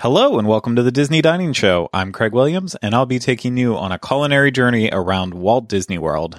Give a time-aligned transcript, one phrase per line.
[0.00, 1.88] Hello and welcome to the Disney Dining Show.
[1.90, 5.96] I'm Craig Williams and I'll be taking you on a culinary journey around Walt Disney
[5.96, 6.38] World.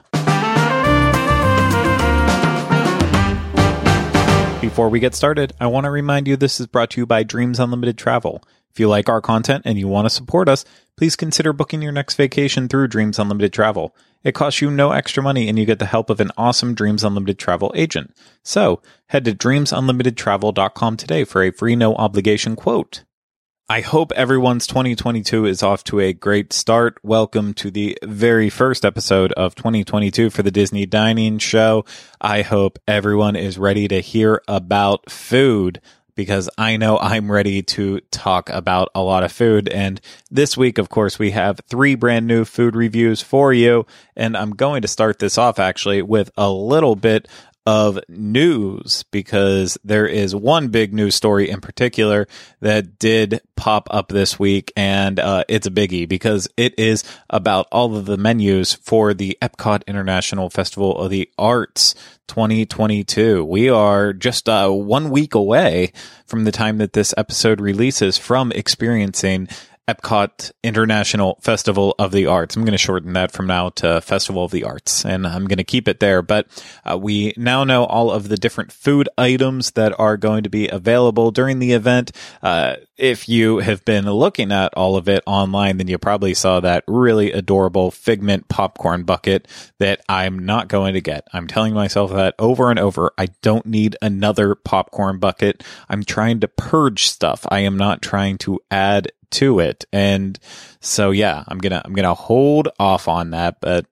[4.62, 7.24] Before we get started, I want to remind you this is brought to you by
[7.24, 8.44] Dreams Unlimited Travel.
[8.70, 10.64] If you like our content and you want to support us,
[10.96, 13.96] please consider booking your next vacation through Dreams Unlimited Travel.
[14.24, 17.04] It costs you no extra money and you get the help of an awesome Dreams
[17.04, 18.16] Unlimited Travel agent.
[18.44, 23.04] So, head to dreamsunlimitedtravel.com today for a free no obligation quote.
[23.70, 27.00] I hope everyone's 2022 is off to a great start.
[27.04, 31.84] Welcome to the very first episode of 2022 for the Disney Dining Show.
[32.22, 35.82] I hope everyone is ready to hear about food
[36.16, 39.68] because I know I'm ready to talk about a lot of food.
[39.68, 40.00] And
[40.32, 43.86] this week, of course, we have three brand new food reviews for you.
[44.16, 47.28] And I'm going to start this off actually with a little bit
[47.68, 52.26] of news because there is one big news story in particular
[52.62, 57.68] that did pop up this week and uh, it's a biggie because it is about
[57.70, 61.94] all of the menus for the Epcot International Festival of the Arts
[62.28, 63.44] 2022.
[63.44, 65.92] We are just uh, one week away
[66.26, 69.50] from the time that this episode releases from experiencing
[69.88, 72.56] Epcot International Festival of the Arts.
[72.56, 75.58] I'm going to shorten that from now to Festival of the Arts, and I'm going
[75.58, 76.22] to keep it there.
[76.22, 76.48] But
[76.84, 80.68] uh, we now know all of the different food items that are going to be
[80.68, 82.12] available during the event.
[82.44, 86.60] Uh, if you have been looking at all of it online, then you probably saw
[86.60, 89.48] that really adorable Figment popcorn bucket
[89.80, 91.28] that I'm not going to get.
[91.32, 93.12] I'm telling myself that over and over.
[93.18, 95.64] I don't need another popcorn bucket.
[95.88, 97.46] I'm trying to purge stuff.
[97.50, 99.86] I am not trying to add to it.
[99.92, 100.40] And
[100.80, 103.86] so, yeah, I'm to, I'm to hold off on that, but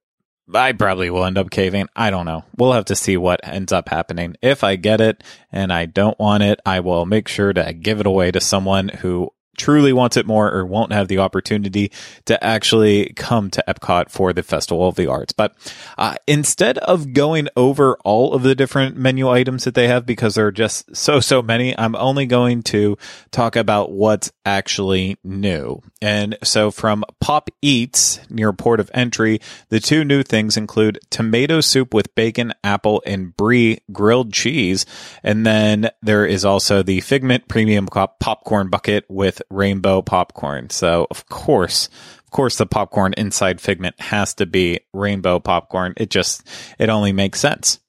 [0.53, 1.87] I probably will end up caving.
[1.95, 2.43] I don't know.
[2.55, 4.35] We'll have to see what ends up happening.
[4.41, 7.99] If I get it and I don't want it, I will make sure to give
[7.99, 11.91] it away to someone who truly wants it more or won't have the opportunity
[12.25, 15.33] to actually come to Epcot for the Festival of the Arts.
[15.33, 15.55] But
[15.97, 20.35] uh, instead of going over all of the different menu items that they have, because
[20.35, 22.97] there are just so, so many, I'm only going to
[23.31, 25.81] talk about what's actually new.
[26.01, 31.61] And so from Pop Eats near Port of Entry, the two new things include tomato
[31.61, 34.85] soup with bacon, apple, and brie grilled cheese.
[35.23, 40.69] And then there is also the Figment Premium Popcorn Bucket with rainbow popcorn.
[40.69, 41.89] So of course,
[42.23, 45.93] of course, the popcorn inside Figment has to be rainbow popcorn.
[45.97, 46.45] It just,
[46.77, 47.79] it only makes sense.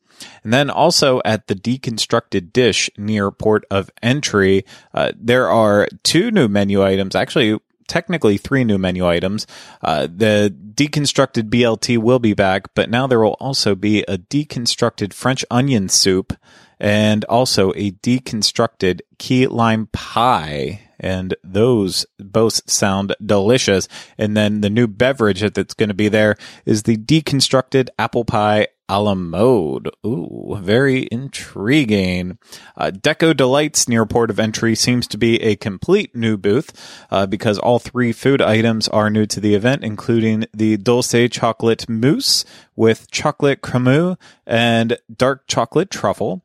[0.44, 4.64] And then also at the deconstructed dish near port of entry,
[4.94, 7.16] uh, there are two new menu items.
[7.16, 7.58] Actually,
[7.88, 9.46] technically three new menu items.
[9.82, 15.12] Uh, the deconstructed BLT will be back, but now there will also be a deconstructed
[15.12, 16.36] French onion soup
[16.78, 23.88] and also a deconstructed key lime pie and those both sound delicious.
[24.18, 28.68] And then the new beverage that's going to be there is the deconstructed apple pie
[28.88, 29.90] a la mode.
[30.04, 32.38] Ooh, very intriguing.
[32.76, 36.72] Uh, Deco Delights near port of entry seems to be a complete new booth
[37.10, 41.88] uh, because all three food items are new to the event, including the Dulce Chocolate
[41.88, 42.44] Mousse
[42.76, 46.42] with chocolate cremeux and dark chocolate truffle.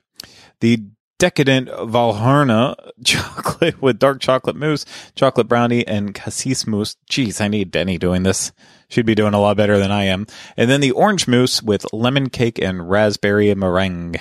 [0.62, 0.86] The
[1.22, 6.96] decadent Valrhona chocolate with dark chocolate mousse, chocolate brownie, and cassis mousse.
[7.12, 8.52] Jeez, I need Denny doing this.
[8.90, 10.26] She'd be doing a lot better than I am.
[10.58, 14.16] And then the orange mousse with lemon cake and raspberry meringue.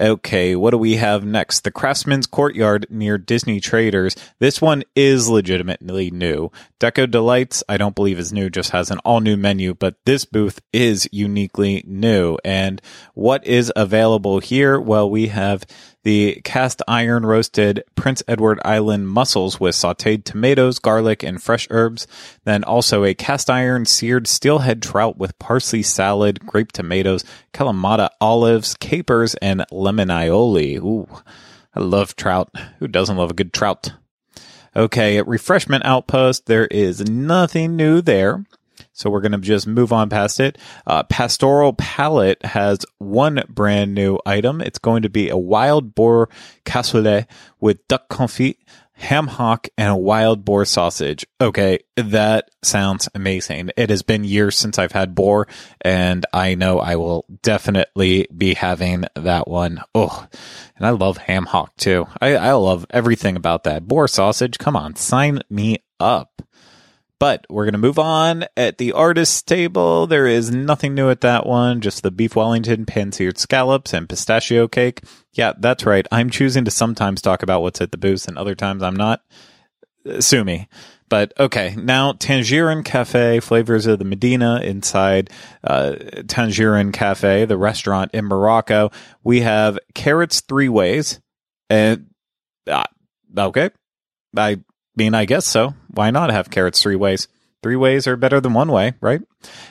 [0.00, 1.60] Okay, what do we have next?
[1.60, 4.16] The Craftsman's Courtyard near Disney Traders.
[4.38, 6.50] This one is legitimately new.
[6.80, 10.24] Deco Delights, I don't believe is new, just has an all new menu, but this
[10.24, 12.38] booth is uniquely new.
[12.46, 12.80] And
[13.12, 14.80] what is available here?
[14.80, 15.66] Well, we have
[16.02, 22.06] the cast iron roasted Prince Edward Island mussels with sauteed tomatoes, garlic, and fresh herbs.
[22.44, 28.74] Then also a cast iron seared steelhead trout with parsley salad, grape tomatoes, Kalamata olives,
[28.76, 30.78] capers, and lemon aioli.
[30.78, 31.06] Ooh,
[31.74, 32.50] I love trout.
[32.78, 33.92] Who doesn't love a good trout?
[34.74, 38.44] Okay, at Refreshment Outpost, there is nothing new there.
[39.00, 40.58] So we're going to just move on past it.
[40.86, 44.60] Uh, Pastoral Palette has one brand new item.
[44.60, 46.28] It's going to be a wild boar
[46.66, 47.26] cassoulet
[47.60, 48.56] with duck confit,
[48.92, 51.26] ham hock, and a wild boar sausage.
[51.40, 53.70] Okay, that sounds amazing.
[53.74, 55.48] It has been years since I've had boar,
[55.80, 59.82] and I know I will definitely be having that one.
[59.94, 60.26] Oh,
[60.76, 62.06] and I love ham hock too.
[62.20, 63.88] I, I love everything about that.
[63.88, 66.42] Boar sausage, come on, sign me up.
[67.20, 68.46] But we're going to move on.
[68.56, 72.86] At the artist's table, there is nothing new at that one, just the beef Wellington,
[72.86, 75.02] pan-seared scallops, and pistachio cake.
[75.34, 76.06] Yeah, that's right.
[76.10, 79.22] I'm choosing to sometimes talk about what's at the booth and other times I'm not.
[80.18, 80.66] sue me.
[81.10, 85.28] But okay, now Tangierine Cafe, flavors of the Medina inside
[85.64, 85.96] uh,
[86.92, 88.92] Cafe, the restaurant in Morocco.
[89.24, 91.20] We have carrots three ways.
[91.68, 92.06] And
[92.66, 92.84] uh,
[93.36, 93.70] okay,
[94.36, 94.60] I
[94.96, 95.74] mean, I guess so.
[95.88, 97.28] Why not have carrots three ways?
[97.62, 99.20] Three ways are better than one way, right?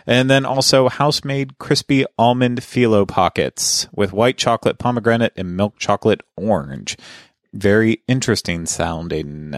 [0.06, 5.78] And then also house made crispy almond phyllo pockets with white chocolate pomegranate and milk
[5.80, 6.98] chocolate orange.
[7.52, 9.56] Very interesting sounding.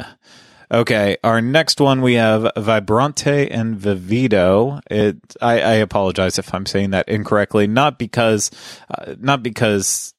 [0.72, 4.80] Okay, our next one we have Vibrante and Vivido.
[4.90, 7.68] It, I, I apologize if I'm saying that incorrectly.
[7.68, 8.50] Not because,
[8.90, 10.14] uh, not because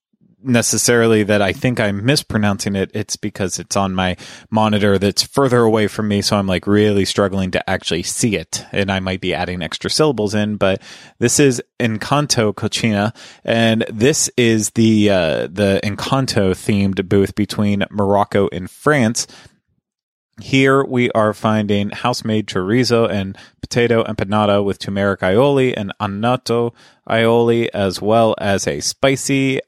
[0.45, 2.91] necessarily that I think I'm mispronouncing it.
[2.95, 4.17] It's because it's on my
[4.51, 6.23] monitor that's further away from me.
[6.23, 8.65] So I'm like really struggling to actually see it.
[8.73, 10.83] And I might be adding extra syllables in, but
[11.19, 13.13] this is Encanto Cocina.
[13.45, 19.27] And this is the, uh, the Encanto themed booth between Morocco and France.
[20.41, 26.73] Here we are finding house-made chorizo and potato empanada with turmeric aioli and annatto
[27.09, 29.61] aioli, as well as a spicy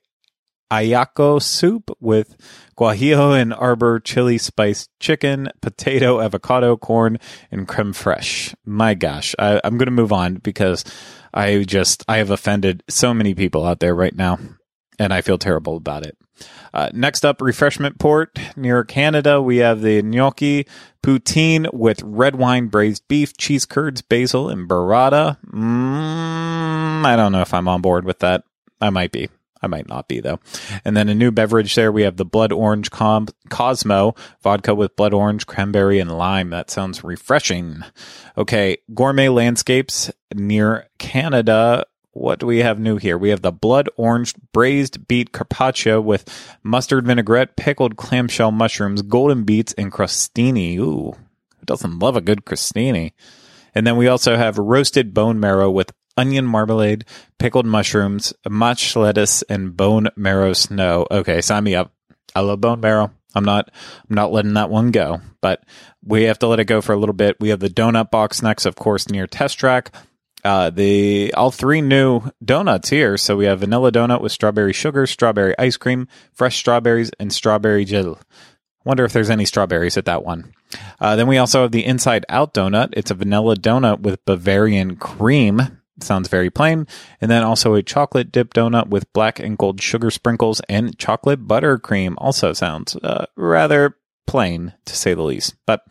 [0.75, 2.37] Ajiaco soup with
[2.77, 7.19] guajillo and arbol chili spiced chicken, potato, avocado, corn,
[7.53, 8.55] and creme fraiche.
[8.65, 10.85] My gosh, I, I'm going to move on because
[11.33, 14.39] I just I have offended so many people out there right now,
[14.99, 16.17] and I feel terrible about it.
[16.73, 19.41] Uh, next up, refreshment port near Canada.
[19.41, 20.67] We have the gnocchi
[21.05, 25.39] poutine with red wine braised beef, cheese curds, basil, and burrata.
[25.53, 28.43] Mm, I don't know if I'm on board with that.
[28.81, 29.29] I might be.
[29.65, 30.39] I might not be though.
[30.85, 31.91] And then a new beverage there.
[31.91, 36.51] We have the blood orange com- Cosmo vodka with blood orange, cranberry, and lime.
[36.51, 37.83] That sounds refreshing.
[38.37, 41.87] Okay, gourmet landscapes near Canada.
[42.13, 43.19] What do we have new here?
[43.19, 46.29] We have the blood orange braised beet carpaccio with
[46.63, 50.79] mustard vinaigrette, pickled clamshell mushrooms, golden beets, and crostini.
[50.79, 51.17] Ooh,
[51.59, 53.13] who doesn't love a good crostini?
[53.75, 57.05] And then we also have roasted bone marrow with onion marmalade,
[57.39, 61.07] pickled mushrooms, mache lettuce, and bone marrow snow.
[61.11, 61.93] Okay, sign me up.
[62.35, 63.11] I love bone marrow.
[63.35, 63.71] I'm not
[64.09, 65.63] I'm not letting that one go, but
[66.05, 67.41] we have to let it go for a little bit.
[67.41, 69.93] We have the donut box next, of course, near Test Track.
[70.45, 73.17] Uh, the all three new donuts here.
[73.17, 77.85] So we have vanilla donut with strawberry sugar, strawberry ice cream, fresh strawberries, and strawberry
[77.85, 78.19] gel.
[78.85, 80.53] Wonder if there's any strawberries at that one.
[81.01, 82.91] Uh, then we also have the inside out donut.
[82.93, 86.87] It's a vanilla donut with Bavarian cream sounds very plain.
[87.21, 91.47] And then also a chocolate dip donut with black and gold sugar sprinkles and chocolate
[91.47, 93.97] buttercream also sounds uh, rather
[94.27, 95.55] plain to say the least.
[95.67, 95.83] But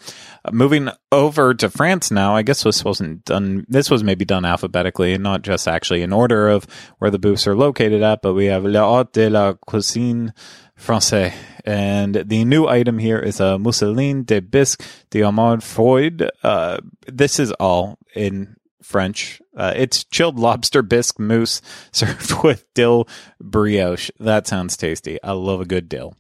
[0.44, 3.66] uh, moving over to France now, I guess this wasn't done.
[3.68, 6.66] This was maybe done alphabetically and not just actually in order of
[6.98, 8.22] where the booths are located at.
[8.22, 10.34] But we have Le Haut de la Cuisine
[10.80, 11.34] Française.
[11.66, 16.30] And the new item here is a mousseline de bisque de homard froid.
[16.44, 19.42] Uh, this is all in French.
[19.56, 23.08] Uh, it's chilled lobster bisque mousse served with dill
[23.42, 24.12] brioche.
[24.20, 25.22] That sounds tasty.
[25.24, 26.16] I love a good dill.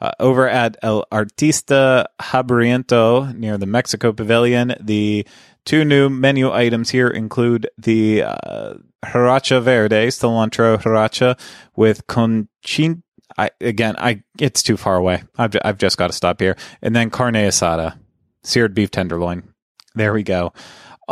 [0.00, 5.26] Uh, over at El Artista Hambriento near the Mexico Pavilion, the
[5.64, 8.74] two new menu items here include the uh,
[9.04, 11.38] Sriracha Verde, cilantro Sriracha
[11.76, 13.02] with conchin.
[13.38, 15.22] I, again, I it's too far away.
[15.38, 16.56] I've, I've just got to stop here.
[16.82, 17.96] And then carne asada,
[18.42, 19.54] seared beef tenderloin.
[19.94, 20.52] There we go.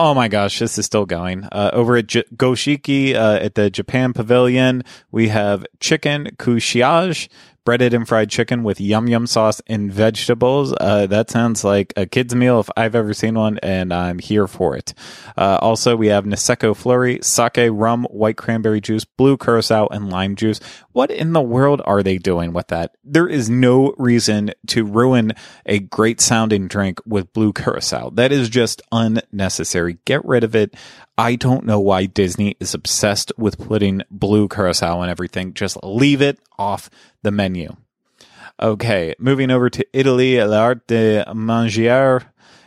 [0.03, 1.45] Oh my gosh, this is still going.
[1.53, 7.29] Uh, over at J- Goshiki uh, at the Japan Pavilion, we have chicken kushiage,
[7.65, 10.75] breaded and fried chicken with yum yum sauce and vegetables.
[10.81, 14.47] Uh, that sounds like a kid's meal if I've ever seen one, and I'm here
[14.47, 14.95] for it.
[15.37, 20.37] Uh, also, we have Niseko Flurry, sake, rum, white cranberry juice, blue curacao, and lime
[20.37, 20.61] juice.
[20.93, 22.97] What in the world are they doing with that?
[23.05, 25.33] There is no reason to ruin
[25.67, 28.11] a great sounding drink with blue curacao.
[28.11, 29.99] That is just unnecessary.
[30.05, 30.75] Get rid of it.
[31.21, 35.53] I don't know why Disney is obsessed with putting blue curacao and everything.
[35.53, 36.89] Just leave it off
[37.23, 37.77] the menu.
[38.59, 42.23] Okay, moving over to Italy, l'art de manger.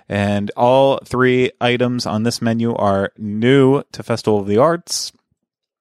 [0.08, 5.12] And all three items on this menu are new to Festival of the Arts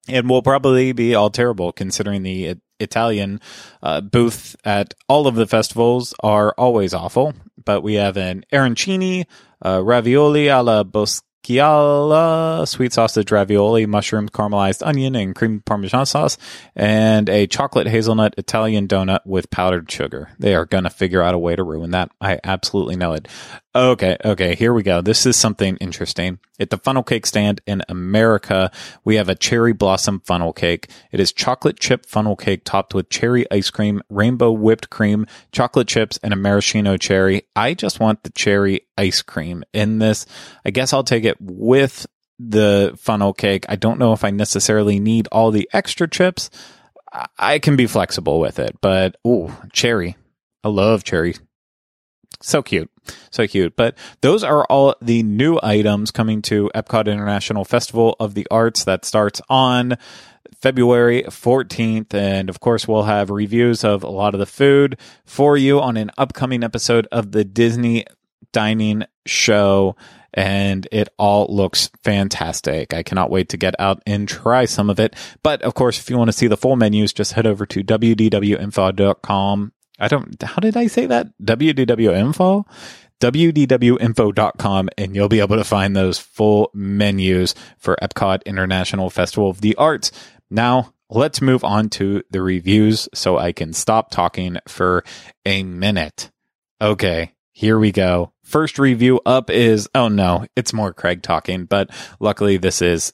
[0.08, 3.42] and will probably be all terrible considering the Italian
[3.82, 7.34] uh, booth at all of the festivals are always awful.
[7.62, 9.26] But we have an arancini,
[9.62, 16.38] uh, ravioli alla bosca Chiala, sweet sausage ravioli, mushrooms, caramelized onion, and cream parmesan sauce,
[16.76, 20.30] and a chocolate hazelnut Italian donut with powdered sugar.
[20.38, 22.11] They are going to figure out a way to ruin that.
[22.20, 23.26] I absolutely know it.
[23.74, 25.00] Okay, okay, here we go.
[25.00, 26.38] This is something interesting.
[26.60, 28.70] At the funnel cake stand in America,
[29.02, 30.90] we have a cherry blossom funnel cake.
[31.10, 35.88] It is chocolate chip funnel cake topped with cherry ice cream, rainbow whipped cream, chocolate
[35.88, 37.44] chips, and a maraschino cherry.
[37.56, 40.26] I just want the cherry ice cream in this.
[40.66, 42.06] I guess I'll take it with
[42.38, 43.64] the funnel cake.
[43.70, 46.50] I don't know if I necessarily need all the extra chips.
[47.38, 50.16] I can be flexible with it, but ooh, cherry.
[50.62, 51.36] I love cherry
[52.42, 52.90] so cute.
[53.30, 53.76] So cute.
[53.76, 58.84] But those are all the new items coming to Epcot International Festival of the Arts
[58.84, 59.96] that starts on
[60.61, 62.14] February 14th.
[62.14, 65.96] And of course, we'll have reviews of a lot of the food for you on
[65.96, 68.04] an upcoming episode of the Disney
[68.52, 69.96] Dining Show.
[70.34, 72.94] And it all looks fantastic.
[72.94, 75.14] I cannot wait to get out and try some of it.
[75.42, 77.84] But of course, if you want to see the full menus, just head over to
[77.84, 79.72] wdwinfo.com
[80.02, 81.28] I don't, how did I say that?
[81.40, 82.64] WDW WDWinfo?
[83.21, 89.61] WDWinfo.com and you'll be able to find those full menus for Epcot International Festival of
[89.61, 90.11] the Arts.
[90.50, 95.04] Now, let's move on to the reviews so I can stop talking for
[95.47, 96.32] a minute.
[96.80, 98.32] Okay, here we go.
[98.42, 103.12] First review up is, oh no, it's more Craig talking, but luckily this is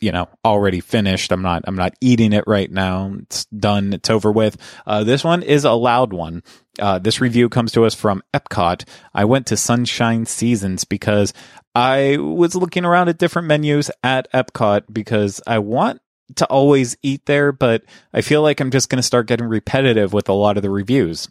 [0.00, 1.32] you know already finished.
[1.32, 3.12] I'm not i'm not eating it right now.
[3.20, 3.92] It's done.
[3.92, 4.56] It's over with.
[4.86, 6.42] Uh, this one is a loud one.
[6.78, 8.88] Uh, this review comes to us from epcot.
[9.12, 11.32] I went to sunshine seasons because
[11.74, 16.00] i was looking around at different menus at epcot because i want
[16.34, 20.12] to always eat there but i feel like i'm just going to start getting repetitive
[20.12, 21.28] with a lot of the reviews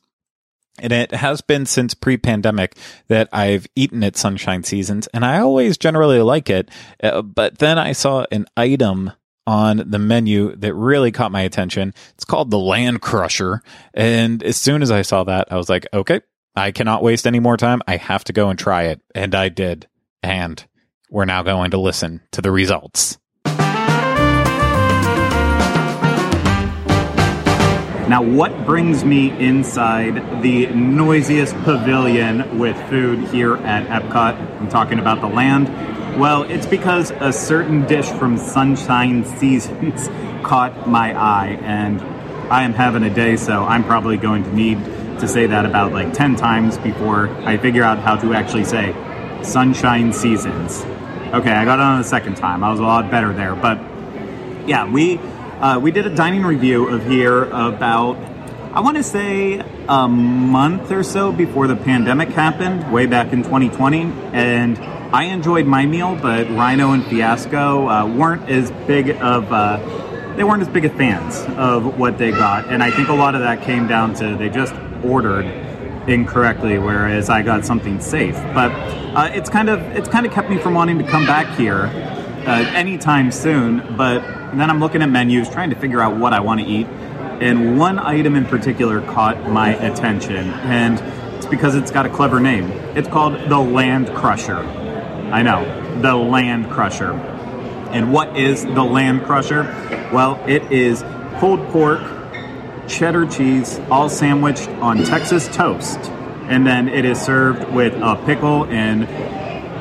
[0.79, 5.39] and it has been since pre pandemic that I've eaten at Sunshine Seasons, and I
[5.39, 6.69] always generally like it.
[7.01, 9.11] Uh, but then I saw an item
[9.47, 11.93] on the menu that really caught my attention.
[12.15, 13.63] It's called the Land Crusher.
[13.93, 16.19] And as soon as I saw that, I was like, okay,
[16.53, 17.81] I cannot waste any more time.
[17.87, 19.01] I have to go and try it.
[19.15, 19.87] And I did.
[20.21, 20.63] And
[21.09, 23.17] we're now going to listen to the results.
[28.07, 34.61] Now, what brings me inside the noisiest pavilion with food here at Epcot?
[34.61, 35.67] I'm talking about the land.
[36.17, 40.07] Well, it's because a certain dish from Sunshine Seasons
[40.47, 41.99] caught my eye, and
[42.49, 44.77] I am having a day, so I'm probably going to need
[45.19, 48.95] to say that about like 10 times before I figure out how to actually say
[49.43, 50.85] Sunshine Seasons.
[51.33, 52.63] Okay, I got on the second time.
[52.63, 53.77] I was a lot better there, but
[54.65, 55.19] yeah, we
[55.59, 58.15] uh, we did a dining review of here about,
[58.73, 63.41] I want to say, a month or so before the pandemic happened, way back in
[63.41, 64.01] 2020.
[64.33, 69.51] And I enjoyed my meal, but Rhino and Fiasco uh, weren't as big of.
[69.51, 69.77] Uh,
[70.35, 73.33] they weren't as big of fans of what they got, and I think a lot
[73.33, 75.45] of that came down to they just ordered
[76.07, 78.35] incorrectly, whereas I got something safe.
[78.53, 78.71] But
[79.15, 81.87] uh, it's kind of it's kind of kept me from wanting to come back here
[82.45, 83.95] uh, anytime soon.
[83.97, 86.87] But then I'm looking at menus, trying to figure out what I want to eat.
[86.87, 90.99] And one item in particular caught my attention, and
[91.35, 92.71] it's because it's got a clever name.
[92.95, 94.57] It's called the Land Crusher.
[94.57, 97.11] I know, the Land Crusher.
[97.91, 99.63] And what is the Land Crusher?
[100.11, 101.03] Well, it is
[101.39, 102.01] pulled pork,
[102.87, 105.99] cheddar cheese, all sandwiched on Texas toast.
[106.49, 109.05] And then it is served with a pickle and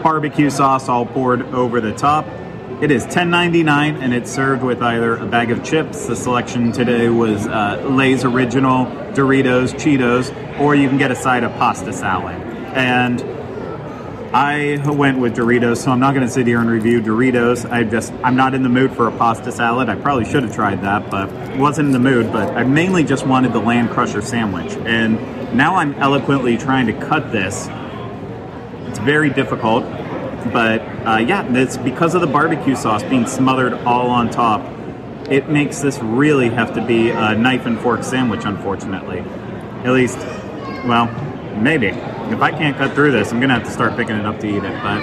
[0.02, 2.26] barbecue sauce all poured over the top.
[2.68, 6.06] It is $10.99 and it's served with either a bag of chips.
[6.06, 11.42] The selection today was uh, Lay's Original, Doritos, Cheetos, or you can get a side
[11.42, 12.34] of pasta salad.
[12.74, 13.22] And
[14.34, 17.70] I went with Doritos, so I'm not going to sit here and review Doritos.
[17.70, 19.88] I just I'm not in the mood for a pasta salad.
[19.88, 22.30] I probably should have tried that, but wasn't in the mood.
[22.30, 25.14] But I mainly just wanted the Land Crusher sandwich, and
[25.56, 27.68] now I'm eloquently trying to cut this.
[28.88, 29.84] It's very difficult
[30.52, 34.60] but uh, yeah, it's because of the barbecue sauce being smothered all on top.
[35.30, 39.20] It makes this really have to be a knife and fork sandwich, unfortunately.
[39.84, 40.18] At least,
[40.86, 41.06] well,
[41.60, 41.88] maybe.
[41.88, 44.48] If I can't cut through this, I'm gonna have to start picking it up to
[44.48, 44.82] eat it.
[44.82, 45.00] But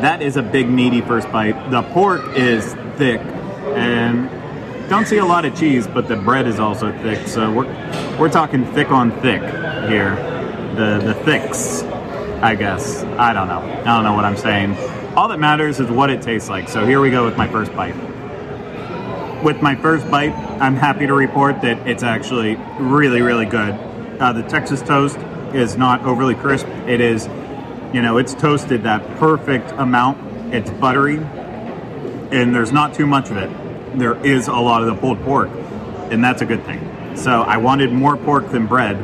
[0.00, 1.70] that is a big meaty first bite.
[1.70, 3.20] The pork is thick,
[3.74, 4.30] and
[4.88, 7.26] don't see a lot of cheese, but the bread is also thick.
[7.26, 9.42] So we're we're talking thick on thick
[9.88, 10.16] here.
[10.76, 11.82] The the thicks.
[12.40, 13.02] I guess.
[13.02, 13.58] I don't know.
[13.58, 14.76] I don't know what I'm saying.
[15.16, 16.68] All that matters is what it tastes like.
[16.68, 17.96] So here we go with my first bite.
[19.42, 23.74] With my first bite, I'm happy to report that it's actually really, really good.
[24.20, 25.18] Uh, the Texas toast
[25.52, 26.68] is not overly crisp.
[26.86, 27.26] It is,
[27.92, 30.54] you know, it's toasted that perfect amount.
[30.54, 33.50] It's buttery, and there's not too much of it.
[33.98, 35.50] There is a lot of the pulled pork,
[36.10, 37.16] and that's a good thing.
[37.16, 38.96] So I wanted more pork than bread,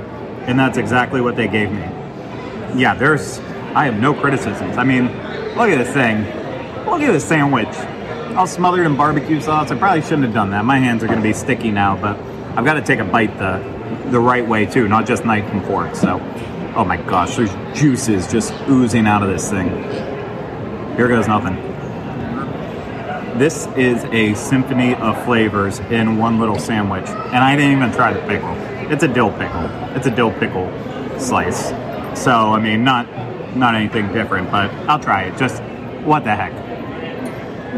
[0.49, 1.94] and that's exactly what they gave me
[2.77, 3.39] yeah, there's
[3.75, 4.77] I have no criticisms.
[4.77, 5.07] I mean,
[5.57, 6.25] look at this thing.
[6.87, 7.75] Look at this sandwich.
[8.37, 9.71] All smothered in barbecue sauce.
[9.71, 10.65] I probably shouldn't have done that.
[10.65, 12.17] My hands are going to be sticky now, but
[12.57, 13.59] I've got to take a bite the
[14.11, 15.95] the right way too, not just knife and fork.
[15.95, 16.21] So,
[16.77, 19.69] oh my gosh, there's juices just oozing out of this thing.
[20.97, 21.57] Here goes nothing.
[23.39, 28.13] This is a symphony of flavors in one little sandwich, and I didn't even try
[28.13, 28.55] the pickle.
[28.93, 29.65] It's a dill pickle.
[29.97, 30.71] It's a dill pickle
[31.19, 31.73] slice.
[32.15, 33.07] So I mean, not
[33.57, 35.39] not anything different, but I'll try it.
[35.39, 35.63] Just
[36.05, 36.53] what the heck?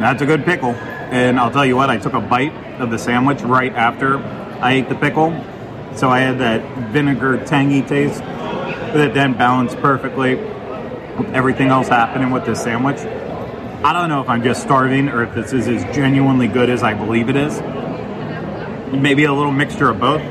[0.01, 0.71] That's a good pickle.
[0.73, 4.19] And I'll tell you what, I took a bite of the sandwich right after
[4.61, 5.31] I ate the pickle,
[5.95, 12.31] so I had that vinegar tangy taste that then balanced perfectly with everything else happening
[12.31, 12.99] with this sandwich.
[13.85, 16.83] I don't know if I'm just starving or if this is as genuinely good as
[16.83, 17.61] I believe it is.
[18.93, 20.23] Maybe a little mixture of both.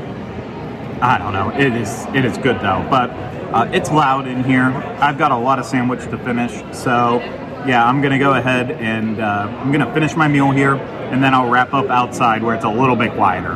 [1.00, 1.50] I don't know.
[1.50, 3.10] It is it is good though, but
[3.56, 4.64] uh, it's loud in here.
[5.00, 7.20] I've got a lot of sandwich to finish, so
[7.66, 11.32] yeah, I'm gonna go ahead and uh, I'm gonna finish my meal here, and then
[11.32, 13.54] I'll wrap up outside where it's a little bit quieter.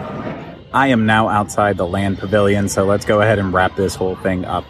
[0.73, 4.17] I am now outside the land pavilion, so let's go ahead and wrap this whole
[4.17, 4.65] thing up.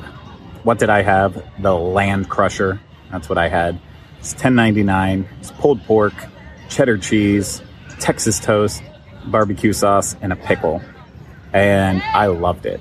[0.65, 1.43] What did I have?
[1.63, 2.81] The Land Crusher.
[3.13, 3.79] That's what I had.
[4.19, 5.27] It's $10.99.
[5.39, 6.15] It's pulled pork,
[6.69, 7.63] cheddar cheese,
[7.99, 8.83] Texas toast,
[9.27, 10.83] barbecue sauce, and a pickle.
[11.53, 12.81] And I loved it.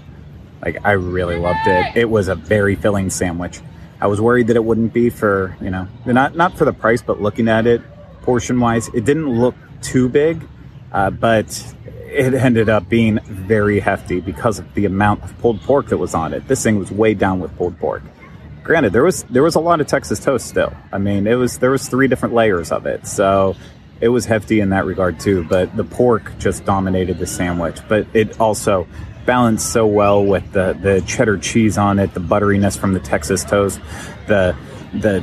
[0.63, 1.97] Like, I really loved it.
[1.97, 3.59] It was a very filling sandwich.
[4.01, 7.01] I was worried that it wouldn't be for, you know, not, not for the price,
[7.01, 7.81] but looking at it
[8.21, 10.47] portion wise, it didn't look too big,
[10.91, 15.87] uh, but it ended up being very hefty because of the amount of pulled pork
[15.87, 16.47] that was on it.
[16.47, 18.03] This thing was way down with pulled pork
[18.69, 20.71] granted there was there was a lot of Texas toast still.
[20.91, 23.55] I mean, it was there was three different layers of it, so
[23.99, 25.43] it was hefty in that regard too.
[25.43, 28.87] But the pork just dominated the sandwich, but it also
[29.29, 33.43] balanced so well with the the cheddar cheese on it, the butteriness from the Texas
[33.43, 33.79] toast,
[34.25, 34.55] the
[34.91, 35.19] the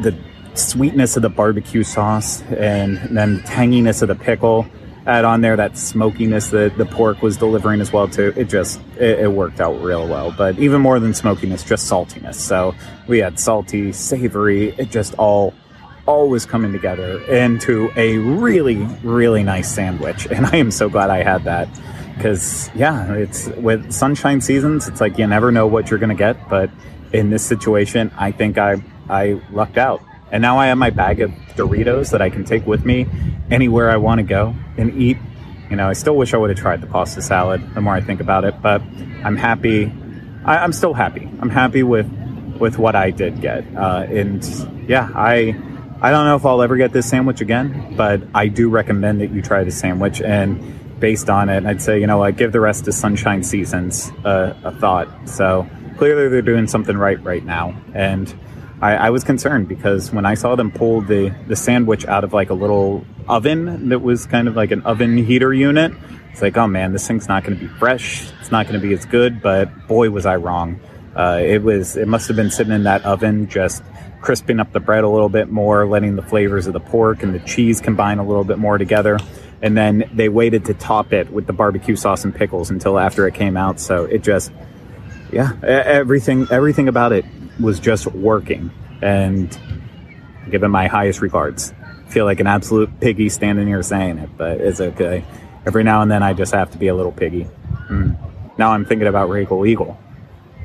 [0.00, 0.16] the
[0.54, 4.66] sweetness of the barbecue sauce, and then the tanginess of the pickle
[5.06, 8.32] add on there that smokiness that the pork was delivering as well too.
[8.34, 10.32] It just it, it, worked out real well.
[10.32, 12.36] But even more than smokiness, just saltiness.
[12.36, 12.74] So
[13.08, 14.70] we had salty, savory.
[14.78, 15.52] It just all
[16.06, 20.26] was coming together into a really really nice sandwich.
[20.30, 21.68] And I am so glad I had that
[22.20, 24.86] because yeah, it's with sunshine seasons.
[24.86, 26.70] It's like you never know what you're gonna get, but
[27.14, 30.02] in this situation, I think I I lucked out.
[30.30, 33.06] And now I have my bag of Doritos that I can take with me
[33.50, 35.16] anywhere I want to go and eat.
[35.70, 38.02] You know, I still wish I would have tried the pasta salad the more I
[38.02, 38.82] think about it, but
[39.24, 39.90] I'm happy.
[40.44, 41.26] I, am still happy.
[41.40, 42.06] I'm happy with
[42.58, 43.64] with what I did get.
[43.74, 44.44] Uh, and
[44.86, 45.56] yeah, I
[46.02, 49.30] I don't know if I'll ever get this sandwich again, but I do recommend that
[49.30, 50.20] you try the sandwich.
[50.20, 54.10] And based on it, I'd say you know I give the rest of Sunshine Seasons
[54.24, 55.08] a, a thought.
[55.28, 58.32] So clearly they're doing something right right now, and
[58.80, 62.32] I, I, was concerned because when I saw them pull the, the sandwich out of
[62.32, 65.92] like a little oven that was kind of like an oven heater unit,
[66.32, 68.30] it's like, oh man, this thing's not going to be fresh.
[68.40, 69.42] It's not going to be as good.
[69.42, 70.80] But boy, was I wrong.
[71.14, 71.96] Uh, it was.
[71.96, 73.82] It must have been sitting in that oven, just
[74.22, 77.34] crisping up the bread a little bit more, letting the flavors of the pork and
[77.34, 79.18] the cheese combine a little bit more together.
[79.62, 83.26] And then they waited to top it with the barbecue sauce and pickles until after
[83.26, 83.78] it came out.
[83.78, 84.52] So it just,
[85.32, 87.24] yeah, everything, everything about it
[87.58, 88.70] was just working
[89.02, 89.58] and
[90.50, 91.74] give him my highest regards.
[92.08, 95.24] feel like an absolute piggy standing here saying it, but it's okay.
[95.66, 97.46] Every now and then I just have to be a little piggy.
[97.88, 98.16] Mm.
[98.58, 99.98] Now I'm thinking about Regal Eagle.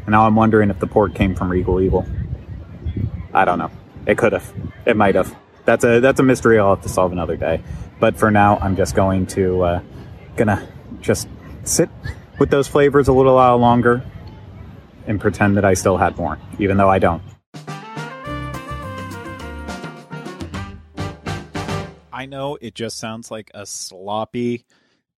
[0.05, 2.05] And now I'm wondering if the pork came from Regal Eagle.
[3.33, 3.71] I don't know.
[4.05, 4.53] It could have.
[4.85, 5.35] It might have.
[5.65, 7.61] That's a that's a mystery I'll have to solve another day.
[7.99, 9.81] But for now, I'm just going to uh,
[10.35, 10.67] gonna
[11.01, 11.27] just
[11.63, 11.89] sit
[12.39, 14.03] with those flavors a little while longer
[15.07, 17.21] and pretend that I still had more, even though I don't.
[22.11, 24.65] I know it just sounds like a sloppy,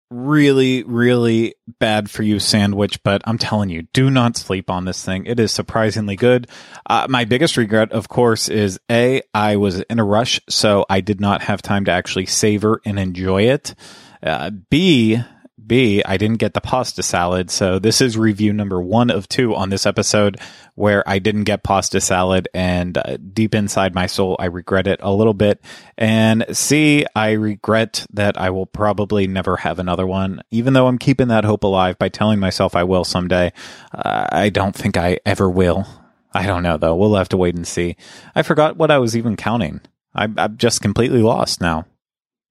[0.10, 5.04] really, really bad for you sandwich, but I'm telling you, do not sleep on this
[5.04, 5.26] thing.
[5.26, 6.48] It is surprisingly good.
[6.86, 11.02] Uh, my biggest regret, of course, is A, I was in a rush, so I
[11.02, 13.76] did not have time to actually savor and enjoy it.
[14.22, 15.20] Uh, B,
[15.65, 17.49] B, I didn't get the pasta salad.
[17.49, 20.38] So this is review number one of two on this episode
[20.75, 22.47] where I didn't get pasta salad.
[22.54, 25.62] And uh, deep inside my soul, I regret it a little bit.
[25.97, 30.97] And C, I regret that I will probably never have another one, even though I'm
[30.97, 33.54] keeping that hope alive by telling myself I will someday.
[33.93, 35.88] Uh, I don't think I ever will.
[36.34, 36.95] I don't know though.
[36.95, 37.95] We'll have to wait and see.
[38.36, 39.82] I forgot what I was even counting.
[40.13, 41.86] I'm, I'm just completely lost now.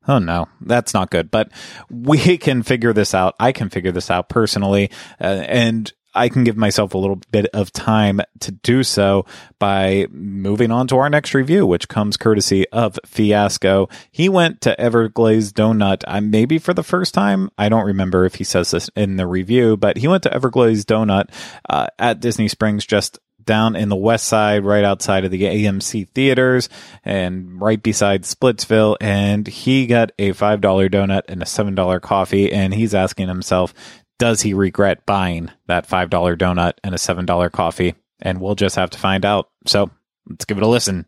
[0.07, 1.31] Oh no, that's not good.
[1.31, 1.51] But
[1.91, 3.35] we can figure this out.
[3.39, 4.91] I can figure this out personally.
[5.21, 9.27] Uh, and I can give myself a little bit of time to do so
[9.59, 13.89] by moving on to our next review, which comes courtesy of Fiasco.
[14.13, 17.51] He went to Everglazed Donut, uh, maybe for the first time.
[17.59, 20.85] I don't remember if he says this in the review, but he went to Everglazed
[20.85, 21.31] Donut
[21.69, 26.09] uh, at Disney Springs just down in the west side, right outside of the AMC
[26.11, 26.69] theaters
[27.05, 28.97] and right beside Splitsville.
[29.01, 32.53] And he got a $5 donut and a $7 coffee.
[32.53, 33.75] And he's asking himself,
[34.19, 37.95] does he regret buying that $5 donut and a $7 coffee?
[38.21, 39.51] And we'll just have to find out.
[39.67, 39.91] So
[40.29, 41.07] let's give it a listen.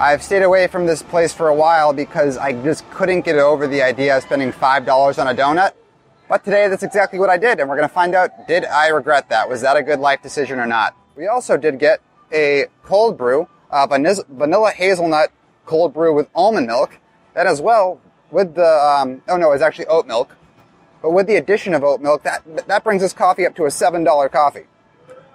[0.00, 3.66] I've stayed away from this place for a while because I just couldn't get over
[3.66, 5.72] the idea of spending $5 on a donut.
[6.28, 8.88] But today, that's exactly what I did, and we're going to find out did I
[8.88, 9.48] regret that?
[9.48, 10.94] Was that a good life decision or not?
[11.16, 12.00] We also did get
[12.32, 15.30] a cold brew, uh, vanilla hazelnut
[15.64, 16.98] cold brew with almond milk,
[17.34, 20.36] and as well with the um, oh no, it's actually oat milk,
[21.00, 23.70] but with the addition of oat milk, that that brings this coffee up to a
[23.70, 24.64] seven dollar coffee.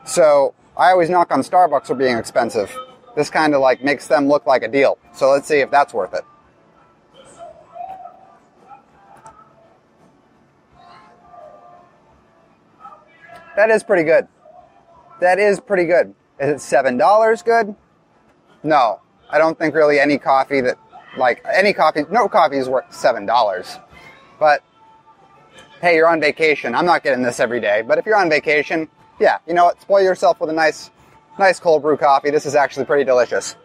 [0.05, 2.75] So I always knock on Starbucks for being expensive.
[3.15, 4.97] This kind of like makes them look like a deal.
[5.13, 6.23] So let's see if that's worth it.
[13.55, 14.27] That is pretty good.
[15.19, 16.13] That is pretty good.
[16.39, 17.75] Is it seven dollars good?
[18.63, 20.77] No, I don't think really any coffee that,
[21.17, 23.77] like any coffee, no coffee is worth seven dollars.
[24.39, 24.63] But
[25.81, 26.73] hey, you're on vacation.
[26.73, 28.89] I'm not getting this every day, but if you're on vacation,
[29.19, 29.81] yeah, you know what?
[29.81, 30.89] Spoil yourself with a nice,
[31.37, 32.31] nice cold brew coffee.
[32.31, 33.55] This is actually pretty delicious.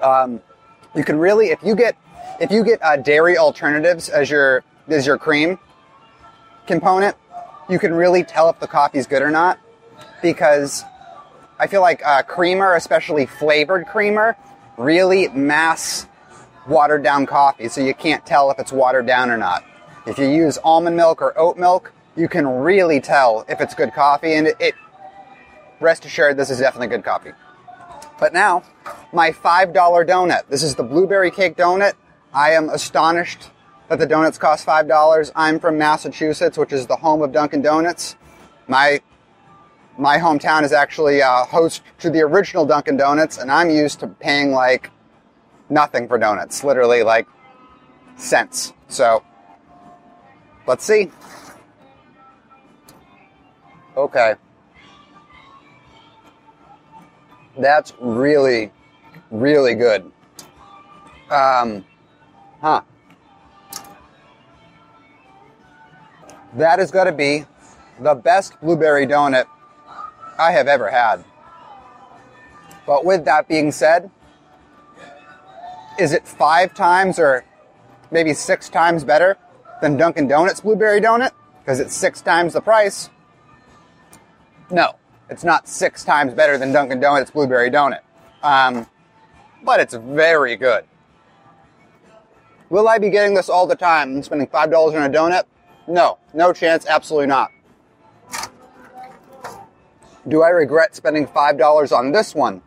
[0.00, 0.40] Um,
[0.94, 1.96] you can really, if you get,
[2.40, 5.58] if you get uh, dairy alternatives as your as your cream
[6.66, 7.16] component,
[7.68, 9.58] you can really tell if the coffee's good or not
[10.22, 10.84] because
[11.58, 14.36] I feel like uh, creamer, especially flavored creamer,
[14.76, 16.06] really mass
[16.66, 19.64] watered down coffee, so you can't tell if it's watered down or not.
[20.06, 23.92] If you use almond milk or oat milk, you can really tell if it's good
[23.92, 24.74] coffee, and it, it
[25.80, 27.32] rest assured, this is definitely good coffee.
[28.18, 28.62] But now,
[29.12, 30.48] my $5 donut.
[30.48, 31.94] This is the blueberry cake donut.
[32.32, 33.50] I am astonished
[33.88, 35.32] that the donuts cost $5.
[35.34, 38.16] I'm from Massachusetts, which is the home of Dunkin' Donuts.
[38.66, 39.00] My
[39.96, 44.08] my hometown is actually uh, host to the original Dunkin' Donuts, and I'm used to
[44.08, 44.90] paying like
[45.70, 47.26] nothing for donuts, literally like
[48.16, 48.72] cents.
[48.88, 49.22] So
[50.66, 51.10] let's see.
[53.96, 54.34] Okay.
[57.56, 58.72] That's really,
[59.30, 60.10] really good.
[61.30, 61.84] Um,
[62.60, 62.82] huh.
[66.54, 67.46] That is going to be
[68.00, 69.46] the best blueberry donut
[70.38, 71.24] I have ever had.
[72.86, 74.10] But with that being said,
[75.98, 77.44] is it five times or
[78.10, 79.36] maybe six times better
[79.80, 81.32] than Dunkin' Donuts blueberry donut?
[81.60, 83.10] Because it's six times the price.
[84.70, 84.96] No,
[85.30, 88.00] it's not six times better than Dunkin' Donuts blueberry donut.
[88.42, 88.86] Um,
[89.64, 90.84] but it's very good.
[92.70, 95.44] Will I be getting this all the time and spending $5 on a donut?
[95.86, 97.50] No, no chance, absolutely not.
[100.26, 102.62] Do I regret spending $5 on this one?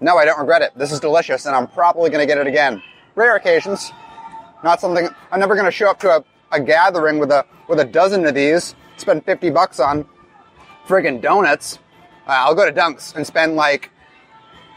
[0.00, 0.72] No, I don't regret it.
[0.76, 2.82] This is delicious, and I'm probably going to get it again.
[3.14, 3.92] Rare occasions.
[4.64, 7.78] Not something, I'm never going to show up to a, a gathering with a, with
[7.78, 10.06] a dozen of these, spend 50 bucks on
[10.86, 11.78] friggin' donuts.
[12.26, 13.90] Uh, I'll go to Dunks and spend like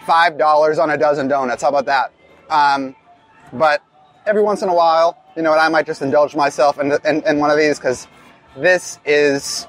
[0.05, 1.63] $5 on a dozen donuts.
[1.63, 2.11] How about that?
[2.49, 2.95] Um,
[3.51, 3.81] but
[4.27, 7.23] every once in a while, you know what, I might just indulge myself in, in,
[7.27, 8.07] in one of these because
[8.57, 9.67] this is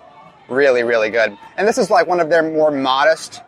[0.49, 1.37] really, really good.
[1.57, 3.43] And this is like one of their more modest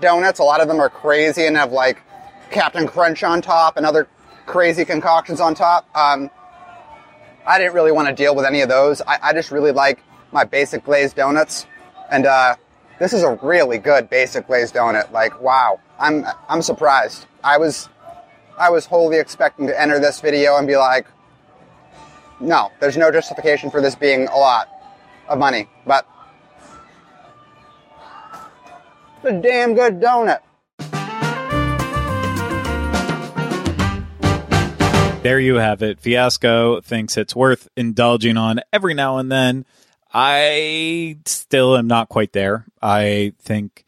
[0.00, 0.38] donuts.
[0.38, 2.02] A lot of them are crazy and have like
[2.50, 4.08] Captain Crunch on top and other
[4.46, 5.88] crazy concoctions on top.
[5.96, 6.30] Um,
[7.46, 9.00] I didn't really want to deal with any of those.
[9.02, 11.66] I, I just really like my basic glazed donuts.
[12.10, 12.56] And uh,
[12.98, 15.10] this is a really good basic glazed donut.
[15.10, 17.26] Like, wow, I'm I'm surprised.
[17.42, 17.88] I was
[18.58, 21.06] I was wholly expecting to enter this video and be like,
[22.40, 24.68] no, there's no justification for this being a lot
[25.28, 26.06] of money, but
[29.22, 30.40] it's a damn good donut.
[35.22, 36.00] There you have it.
[36.00, 39.66] Fiasco thinks it's worth indulging on every now and then.
[40.12, 42.64] I still am not quite there.
[42.80, 43.84] I think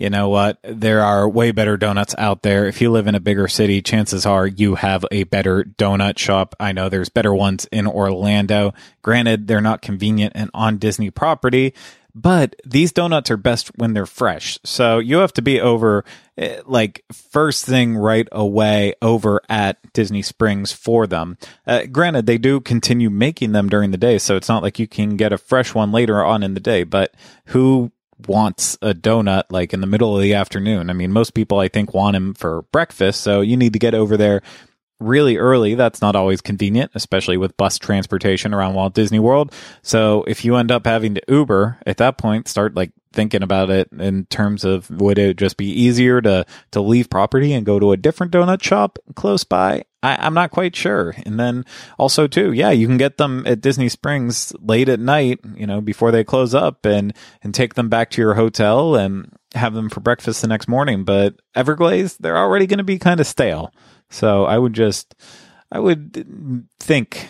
[0.00, 0.58] you know what?
[0.62, 2.66] There are way better donuts out there.
[2.66, 6.56] If you live in a bigger city, chances are you have a better donut shop.
[6.58, 8.72] I know there's better ones in Orlando.
[9.02, 11.74] Granted, they're not convenient and on Disney property,
[12.14, 14.58] but these donuts are best when they're fresh.
[14.64, 16.06] So you have to be over
[16.38, 21.36] eh, like first thing right away over at Disney Springs for them.
[21.66, 24.88] Uh, granted, they do continue making them during the day, so it's not like you
[24.88, 27.12] can get a fresh one later on in the day, but
[27.48, 27.92] who
[28.28, 30.90] wants a donut like in the middle of the afternoon?
[30.90, 33.94] I mean, most people I think want him for breakfast, so you need to get
[33.94, 34.42] over there
[35.00, 35.74] really early.
[35.74, 39.52] That's not always convenient, especially with bus transportation around Walt Disney World.
[39.82, 43.70] So if you end up having to Uber at that point, start like thinking about
[43.70, 47.78] it in terms of would it just be easier to to leave property and go
[47.78, 49.84] to a different donut shop close by?
[50.02, 51.14] I, am not quite sure.
[51.26, 51.64] And then
[51.98, 55.80] also too, yeah, you can get them at Disney Springs late at night, you know,
[55.80, 59.90] before they close up and and take them back to your hotel and have them
[59.90, 61.04] for breakfast the next morning.
[61.04, 63.72] But Everglazed, they're already going to be kind of stale.
[64.08, 65.14] So I would just,
[65.70, 67.28] I would think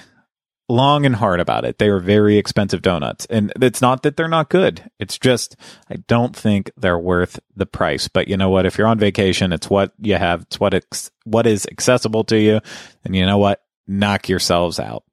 [0.71, 1.79] long and hard about it.
[1.79, 3.27] They are very expensive donuts.
[3.27, 4.91] And it's not that they're not good.
[4.99, 5.57] It's just,
[5.91, 8.09] I don't think they're worth the price.
[8.09, 8.67] But you know what?
[8.67, 10.43] If you're on vacation, it's what you have.
[10.43, 12.61] It's what, ex- what is accessible to you.
[13.05, 13.63] And you know what?
[13.87, 15.05] Knock yourselves out.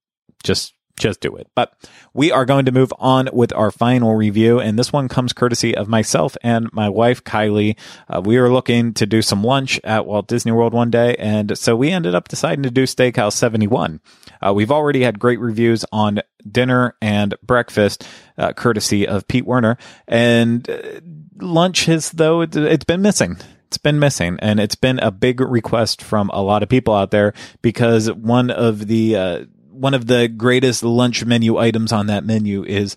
[0.43, 1.47] Just just do it.
[1.55, 1.73] But
[2.13, 5.75] we are going to move on with our final review, and this one comes courtesy
[5.75, 7.77] of myself and my wife, Kylie.
[8.09, 11.57] Uh, we were looking to do some lunch at Walt Disney World one day, and
[11.57, 14.01] so we ended up deciding to do Steakhouse 71.
[14.41, 18.07] Uh, we've already had great reviews on dinner and breakfast,
[18.37, 20.99] uh, courtesy of Pete Werner, and uh,
[21.39, 25.41] lunch has, though, it, it's been missing it's been missing and it's been a big
[25.41, 29.45] request from a lot of people out there because one of the uh,
[29.77, 32.95] one of the greatest lunch menu items on that menu is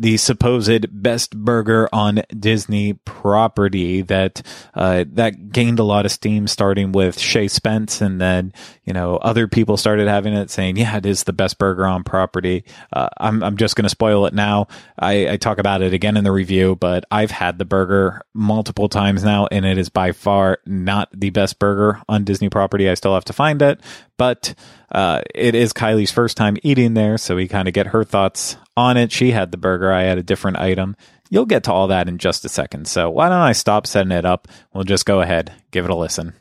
[0.00, 4.40] the supposed best burger on Disney property that
[4.72, 9.18] uh, that gained a lot of steam starting with Shay Spence and then you know
[9.18, 12.64] other people started having it saying yeah it is the best burger on property.
[12.90, 14.68] Uh, I'm, I'm just going to spoil it now.
[14.98, 18.88] I, I talk about it again in the review but I've had the burger multiple
[18.88, 22.88] times now and it is by far not the best burger on Disney property.
[22.88, 23.82] I still have to find it
[24.16, 24.54] but
[24.92, 28.56] uh, it is Kylie's first time eating there so we kind of get her thoughts
[28.76, 29.12] on it.
[29.12, 29.92] She had the burger.
[29.92, 30.96] I had a different item.
[31.28, 32.88] You'll get to all that in just a second.
[32.88, 34.48] So why don't I stop setting it up?
[34.74, 36.34] We'll just go ahead, give it a listen.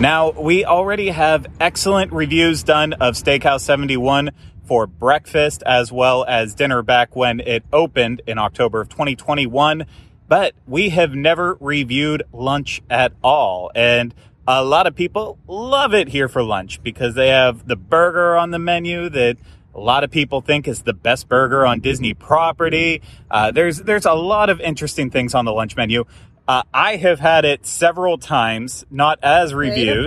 [0.00, 4.30] Now, we already have excellent reviews done of Steakhouse 71
[4.64, 9.86] for breakfast as well as dinner back when it opened in October of 2021.
[10.28, 13.72] But we have never reviewed lunch at all.
[13.74, 14.14] And
[14.48, 18.50] a lot of people love it here for lunch because they have the burger on
[18.50, 19.36] the menu that
[19.74, 23.02] a lot of people think is the best burger on Disney property.
[23.30, 26.04] Uh, there's there's a lot of interesting things on the lunch menu.
[26.48, 30.06] Uh, I have had it several times, not as reviews.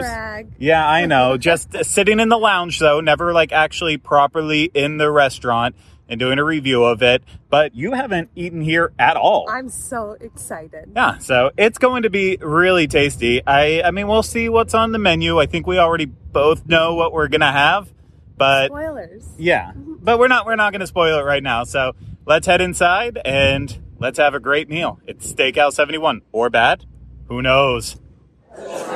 [0.58, 1.38] Yeah, I know.
[1.38, 5.75] Just sitting in the lounge though, never like actually properly in the restaurant
[6.12, 9.47] and doing a review of it, but you haven't eaten here at all.
[9.50, 10.91] I'm so excited.
[10.93, 13.41] Yeah, so it's going to be really tasty.
[13.47, 15.39] I I mean, we'll see what's on the menu.
[15.39, 17.91] I think we already both know what we're going to have,
[18.36, 19.26] but spoilers.
[19.38, 19.71] Yeah.
[19.71, 19.95] Mm-hmm.
[20.02, 21.63] But we're not we're not going to spoil it right now.
[21.63, 21.93] So,
[22.26, 25.00] let's head inside and let's have a great meal.
[25.08, 26.86] It's Steakhouse 71 or bad,
[27.30, 28.00] who knows.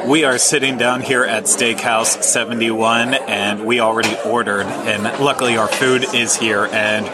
[0.08, 5.70] We are sitting down here at Steakhouse 71 and we already ordered and luckily our
[5.70, 7.06] food is here and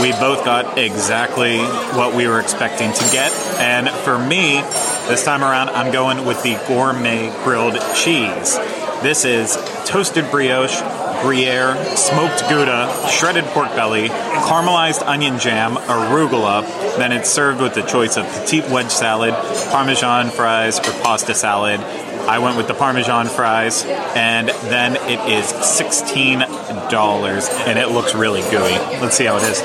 [0.00, 1.58] we both got exactly
[1.98, 3.32] what we were expecting to get.
[3.58, 4.60] And for me,
[5.08, 8.56] this time around I'm going with the gourmet grilled cheese.
[9.02, 10.80] This is toasted brioche,
[11.22, 16.62] Gruyere, smoked Gouda, shredded pork belly, caramelized onion jam, arugula.
[16.96, 19.34] Then it's served with the choice of petite wedge salad,
[19.70, 21.80] Parmesan fries, or pasta salad.
[21.80, 28.40] I went with the Parmesan fries, and then it is $16, and it looks really
[28.50, 28.78] gooey.
[29.00, 29.60] Let's see how it is.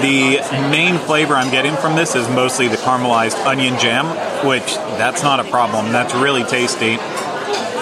[0.00, 4.06] The main flavor I'm getting from this is mostly the caramelized onion jam,
[4.46, 5.92] which that's not a problem.
[5.92, 6.98] That's really tasty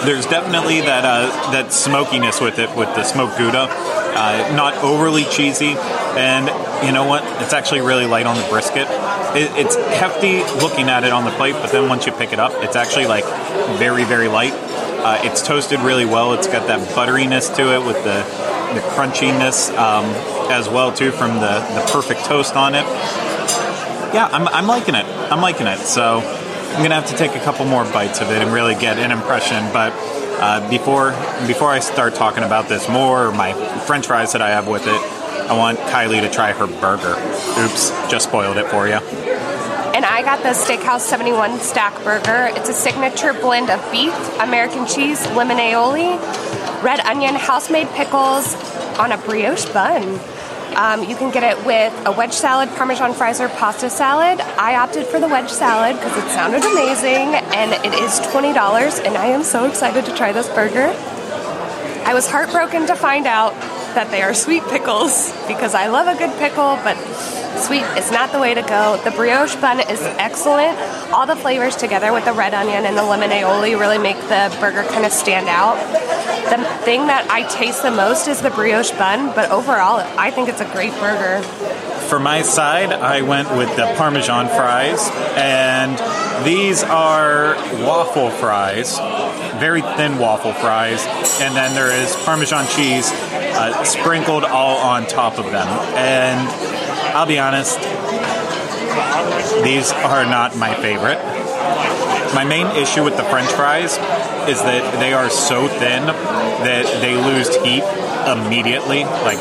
[0.05, 3.67] there's definitely that uh, that smokiness with it with the smoked gouda.
[3.69, 5.75] Uh, not overly cheesy,
[6.17, 6.47] and
[6.85, 7.23] you know what?
[7.41, 8.87] It's actually really light on the brisket.
[9.35, 12.39] It, it's hefty looking at it on the plate, but then once you pick it
[12.39, 13.23] up, it's actually like
[13.77, 14.53] very very light.
[14.53, 16.33] Uh, it's toasted really well.
[16.33, 18.23] It's got that butteriness to it with the
[18.73, 20.05] the crunchiness um,
[20.51, 22.85] as well too from the the perfect toast on it.
[24.13, 25.05] Yeah, I'm, I'm liking it.
[25.05, 25.77] I'm liking it.
[25.77, 26.21] So
[26.71, 29.11] I'm gonna have to take a couple more bites of it and really get an
[29.11, 29.63] impression.
[29.73, 29.91] But
[30.41, 31.11] uh, before
[31.47, 33.53] before I start talking about this more, or my
[33.85, 35.01] French fries that I have with it,
[35.49, 37.15] I want Kylie to try her burger.
[37.59, 38.99] Oops, just spoiled it for you.
[39.99, 42.55] And I got the Steakhouse 71 Stack Burger.
[42.55, 46.15] It's a signature blend of beef, American cheese, lemon aioli,
[46.83, 48.55] red onion, house made pickles,
[48.97, 50.19] on a brioche bun.
[50.79, 54.39] Um, you can get it with a wedge salad, Parmesan fries, or pasta salad.
[54.39, 59.17] I opted for the wedge salad because it sounded amazing, and it is $20, and
[59.17, 60.87] I am so excited to try this burger.
[62.07, 63.51] I was heartbroken to find out
[63.93, 66.95] that they are sweet pickles because I love a good pickle, but
[67.59, 69.01] sweet is not the way to go.
[69.03, 70.79] The brioche bun is excellent.
[71.11, 74.55] All the flavors together with the red onion and the lemon aioli really make the
[74.61, 75.75] burger kind of stand out.
[76.49, 80.49] The thing that I taste the most is the brioche bun, but overall, I think
[80.49, 81.43] it's a great burger.
[82.09, 85.07] For my side, I went with the Parmesan fries,
[85.37, 85.95] and
[86.43, 87.53] these are
[87.85, 88.97] waffle fries,
[89.59, 91.05] very thin waffle fries,
[91.39, 95.67] and then there is Parmesan cheese uh, sprinkled all on top of them.
[95.95, 96.49] And
[97.15, 97.77] I'll be honest,
[99.63, 101.19] these are not my favorite.
[102.33, 103.93] My main issue with the french fries
[104.47, 107.83] is that they are so thin that they lose heat
[108.29, 109.03] immediately.
[109.03, 109.39] Like,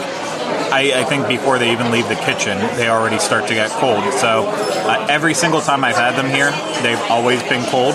[0.70, 4.12] I, I think before they even leave the kitchen, they already start to get cold.
[4.14, 6.51] So, uh, every single time I've had them here,
[6.83, 7.94] they've always been cold.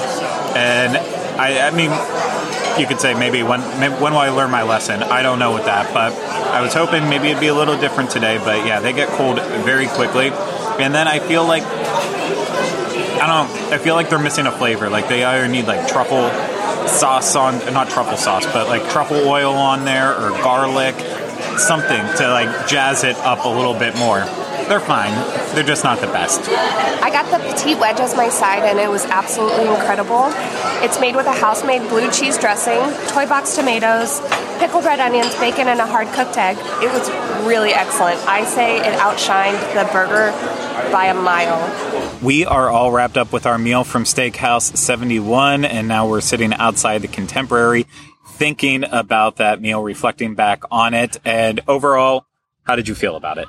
[0.55, 0.97] And
[1.37, 1.91] I, I mean,
[2.79, 5.03] you could say maybe when maybe when will I learn my lesson?
[5.03, 8.09] I don't know with that, but I was hoping maybe it'd be a little different
[8.11, 8.37] today.
[8.37, 10.29] But yeah, they get cold very quickly,
[10.79, 11.63] and then I feel like
[13.23, 13.71] I don't.
[13.71, 14.89] I feel like they're missing a flavor.
[14.89, 16.29] Like they either need like truffle
[16.89, 20.93] sauce on, not truffle sauce, but like truffle oil on there or garlic,
[21.57, 24.25] something to like jazz it up a little bit more.
[24.67, 25.13] They're fine.
[25.55, 26.41] They're just not the best.
[26.49, 30.29] I got the petite wedge as my side, and it was absolutely incredible.
[30.83, 34.21] It's made with a house made blue cheese dressing, toy box tomatoes,
[34.59, 36.57] pickled red onions, bacon, and a hard cooked egg.
[36.81, 37.09] It was
[37.45, 38.19] really excellent.
[38.27, 40.31] I say it outshined the burger
[40.91, 42.19] by a mile.
[42.21, 46.53] We are all wrapped up with our meal from Steakhouse 71, and now we're sitting
[46.53, 47.85] outside the Contemporary
[48.25, 51.17] thinking about that meal, reflecting back on it.
[51.23, 52.25] And overall,
[52.63, 53.47] how did you feel about it?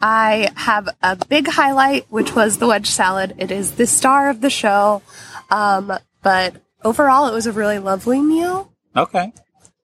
[0.00, 3.34] I have a big highlight, which was the wedge salad.
[3.38, 5.02] It is the star of the show.
[5.50, 8.72] Um, but overall, it was a really lovely meal.
[8.96, 9.32] Okay.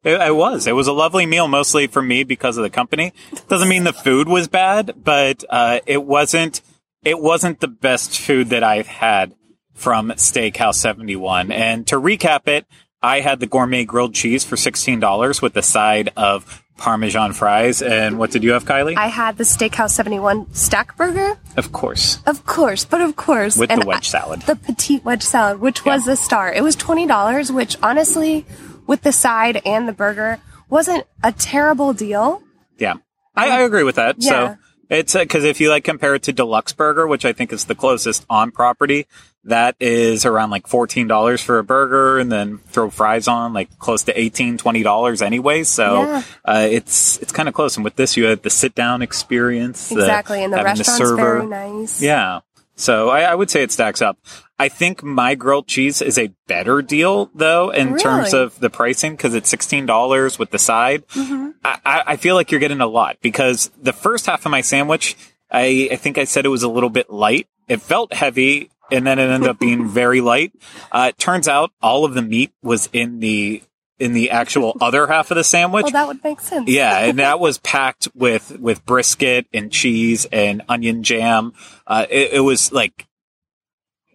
[0.05, 0.67] It, it was.
[0.67, 3.13] It was a lovely meal, mostly for me because of the company.
[3.49, 6.63] Doesn't mean the food was bad, but uh, it wasn't.
[7.05, 9.35] It wasn't the best food that I've had
[9.75, 11.53] from Steakhouse 71.
[11.53, 12.67] And to recap it,
[13.03, 17.81] I had the gourmet grilled cheese for $16 with the side of Parmesan fries.
[17.83, 18.97] And what did you have, Kylie?
[18.97, 21.39] I had the Steakhouse 71 stack burger.
[21.57, 22.19] of course.
[22.27, 23.57] Of course, but of course.
[23.57, 24.43] With and the wedge I- salad.
[24.43, 26.13] The petite wedge salad, which was Yeah.
[26.13, 26.53] a star.
[26.53, 28.45] It was $20, which honestly,
[28.87, 32.43] with the side and the burger, wasn't a terrible deal.
[32.79, 32.95] Yeah.
[33.35, 34.17] I, I agree with that.
[34.19, 34.31] Yeah.
[34.31, 34.57] So
[34.91, 37.75] it's because if you like compare it to D-Luxe Burger, which I think is the
[37.75, 39.07] closest on property,
[39.45, 44.03] that is around like $14 for a burger and then throw fries on like close
[44.05, 45.63] to $18, $20 anyway.
[45.63, 46.23] So Yeah.
[46.45, 47.77] uh, it's, it's kind of close.
[47.77, 49.89] And with this, you had the sit down experience.
[49.89, 50.43] the- Exactly.
[50.43, 52.03] And the restaurant's very nice.
[52.03, 52.41] Yeah.
[52.77, 54.19] So I, I would say it stacks up.
[54.59, 59.13] I think my grilled cheese is a better deal though in terms of the pricing
[59.13, 61.07] because it's sixteen dollars with the side.
[61.09, 61.51] Mm-hmm.
[61.65, 64.61] I, I I feel like you're getting a lot because the first half of my
[64.61, 65.17] sandwich,
[65.51, 67.49] I, I think I said it was a little bit light.
[67.69, 70.53] It felt heavy and then it ended up being very light.
[70.93, 73.63] Uh, it turns out all of the meat was in the
[73.99, 75.85] in the actual other half of the sandwich.
[75.85, 76.69] Well, that would make sense.
[76.69, 81.53] Yeah, and that was packed with with brisket and cheese and onion jam.
[81.87, 83.07] Uh, it, it was like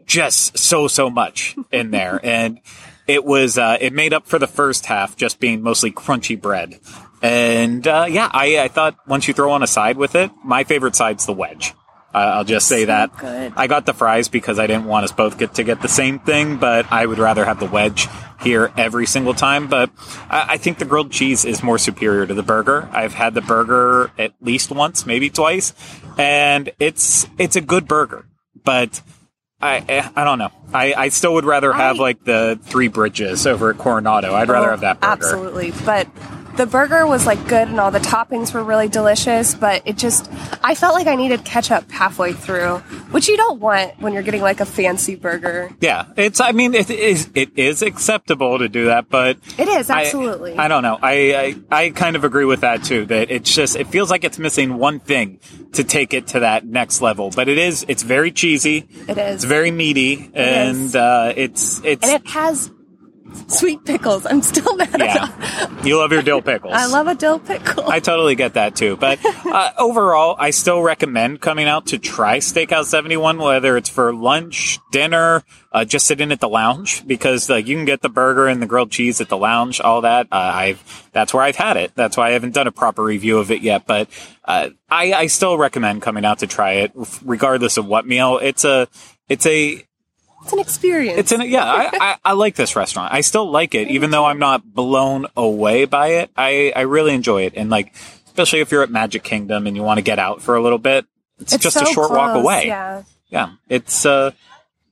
[0.05, 2.59] just so so much in there, and
[3.07, 6.79] it was uh, it made up for the first half just being mostly crunchy bread.
[7.23, 10.63] And uh, yeah, I, I thought once you throw on a side with it, my
[10.63, 11.73] favorite side's the wedge.
[12.13, 13.15] I'll just say that.
[13.17, 13.53] good.
[13.55, 16.19] I got the fries because I didn't want us both get to get the same
[16.19, 18.07] thing, but I would rather have the wedge
[18.41, 19.67] here every single time.
[19.67, 19.89] But
[20.29, 22.89] I, I think the grilled cheese is more superior to the burger.
[22.91, 25.73] I've had the burger at least once, maybe twice,
[26.17, 28.25] and it's it's a good burger.
[28.63, 29.01] But
[29.61, 30.51] I eh, I don't know.
[30.73, 34.33] I, I still would rather have I- like the three bridges over at Coronado.
[34.33, 35.11] I'd rather Oh, have that burger.
[35.13, 35.71] Absolutely.
[35.85, 36.07] But
[36.61, 40.31] the burger was like good and all the toppings were really delicious, but it just
[40.63, 42.77] I felt like I needed ketchup halfway through,
[43.09, 45.71] which you don't want when you're getting like a fancy burger.
[45.79, 46.39] Yeah, it's.
[46.39, 47.31] I mean, it is.
[47.33, 50.55] It is acceptable to do that, but It is, absolutely.
[50.55, 50.99] I, don't know.
[51.01, 53.07] I, I I kind of agree with that too.
[53.07, 53.75] That it's just.
[53.75, 55.39] It feels like it's missing one thing
[55.73, 57.31] to take it to that next level.
[57.31, 57.83] But it is.
[57.87, 58.87] It's very cheesy.
[59.07, 59.35] It is.
[59.35, 60.95] It's very meaty, and is.
[60.95, 62.69] uh, it's it's and it has
[63.47, 64.25] sweet pickles.
[64.25, 65.29] I'm still mad Yeah.
[65.65, 65.85] about.
[65.85, 66.73] You love your dill pickles.
[66.75, 67.89] I love a dill pickle.
[67.89, 68.97] I totally get that too.
[68.97, 74.13] But uh, overall, I still recommend coming out to try Steakhouse 71, whether it's for
[74.13, 78.47] lunch, dinner, uh, just sitting at the lounge, because like you can get the burger
[78.47, 80.27] and the grilled cheese at the lounge, all that.
[80.31, 81.91] Uh, I've that's where I've had it.
[81.95, 83.85] That's why I haven't done a proper review of it yet.
[83.87, 84.09] But
[84.45, 86.91] uh, I, I still recommend coming out to try it,
[87.23, 88.39] regardless of what meal.
[88.41, 88.87] It's a
[89.29, 89.83] it's a
[90.43, 91.19] it's an experience.
[91.19, 91.63] it's an yeah.
[91.63, 93.13] I, I, I like this restaurant.
[93.13, 96.31] I still like it, even though I'm not blown away by it.
[96.35, 97.93] I I really enjoy it, and like
[98.25, 100.77] especially if you're at Magic Kingdom and you want to get out for a little
[100.77, 101.05] bit,
[101.39, 102.67] it's, It's just so a short walk away.
[102.67, 103.03] Yeah.
[103.29, 104.31] Yeah, it's uh,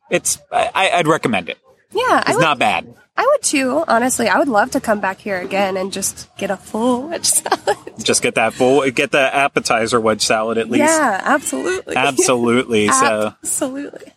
[0.10, 1.58] it's I, I'd recommend it.
[1.92, 2.22] Yeah.
[2.22, 2.94] It's would, not bad.
[3.18, 4.30] I would too, honestly.
[4.30, 7.78] I would love to come back here again and just get a full wedge salad.
[8.02, 10.86] Just get that full, get the appetizer wedge salad at least.
[10.86, 11.98] Yeah, absolutely.
[11.98, 12.88] Absolutely.
[12.88, 14.14] so Absolutely.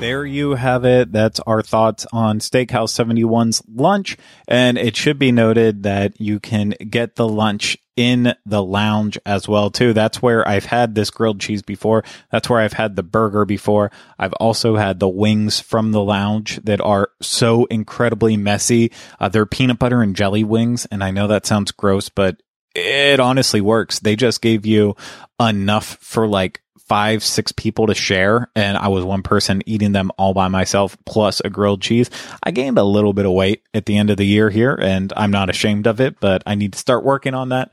[0.00, 1.10] There you have it.
[1.10, 4.16] That's our thoughts on Steakhouse 71's lunch.
[4.46, 9.48] And it should be noted that you can get the lunch in the lounge as
[9.48, 9.92] well too.
[9.92, 12.04] That's where I've had this grilled cheese before.
[12.30, 13.90] That's where I've had the burger before.
[14.20, 18.92] I've also had the wings from the lounge that are so incredibly messy.
[19.18, 20.86] Uh, they're peanut butter and jelly wings.
[20.92, 22.40] And I know that sounds gross, but
[22.78, 23.98] it honestly works.
[23.98, 24.96] They just gave you
[25.40, 28.50] enough for like five, six people to share.
[28.56, 32.10] And I was one person eating them all by myself, plus a grilled cheese.
[32.42, 35.12] I gained a little bit of weight at the end of the year here, and
[35.16, 37.72] I'm not ashamed of it, but I need to start working on that.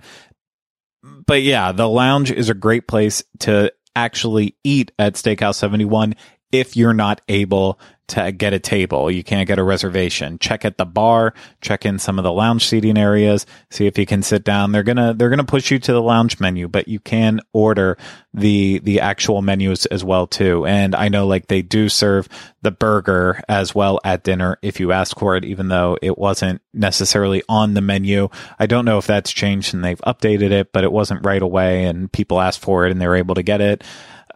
[1.02, 6.16] But yeah, the lounge is a great place to actually eat at Steakhouse 71
[6.60, 9.10] if you're not able to get a table.
[9.10, 10.38] You can't get a reservation.
[10.38, 14.06] Check at the bar, check in some of the lounge seating areas, see if you
[14.06, 14.72] can sit down.
[14.72, 17.42] They're going to they're going to push you to the lounge menu, but you can
[17.52, 17.98] order
[18.34, 20.66] the the actual menus as well too.
[20.66, 22.30] And I know like they do serve
[22.62, 26.62] the burger as well at dinner if you ask for it even though it wasn't
[26.74, 28.30] necessarily on the menu.
[28.60, 31.86] I don't know if that's changed and they've updated it, but it wasn't right away
[31.86, 33.84] and people asked for it and they were able to get it.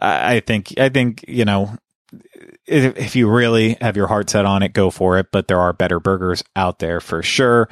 [0.00, 1.76] I I think I think, you know,
[2.66, 5.28] if, you really have your heart set on it, go for it.
[5.32, 7.68] But there are better burgers out there for sure.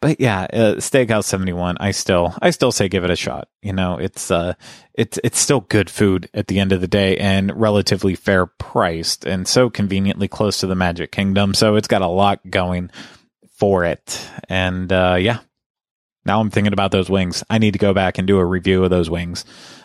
[0.00, 3.48] But yeah, uh, Steakhouse 71, I still, I still say give it a shot.
[3.62, 4.54] You know, it's, uh,
[4.94, 9.24] it's, it's still good food at the end of the day and relatively fair priced
[9.24, 11.54] and so conveniently close to the Magic Kingdom.
[11.54, 12.90] So it's got a lot going
[13.58, 14.28] for it.
[14.48, 15.38] And, uh, yeah,
[16.24, 17.44] now I'm thinking about those wings.
[17.48, 19.44] I need to go back and do a review of those wings.